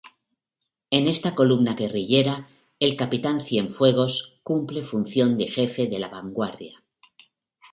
En 0.89 1.07
esta 1.07 1.35
columna 1.35 1.75
guerrillera, 1.75 2.47
el 2.79 2.97
capitán 2.97 3.39
Cienfuegos 3.39 4.39
cumple 4.41 4.81
función 4.81 5.37
de 5.37 5.45
jefe 5.47 5.85
de 5.85 5.99
la 5.99 6.07
vanguardia. 6.09 6.83